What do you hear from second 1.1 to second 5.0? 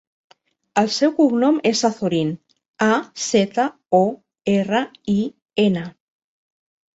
cognom és Azorin: a, zeta, o, erra,